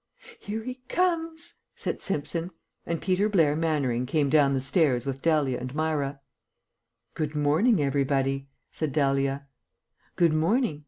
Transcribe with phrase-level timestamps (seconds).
[0.39, 2.49] "Here he comes!" said Simpson,
[2.87, 6.21] and Peter Blair Mannering came down the stairs with Dahlia and Myra.
[7.13, 9.45] "Good morning, everybody," said Dahlia.
[10.15, 10.79] "Good morning.